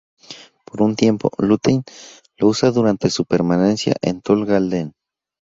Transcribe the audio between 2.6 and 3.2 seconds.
durante